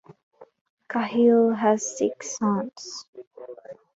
[0.89, 3.05] Cahill has six sons.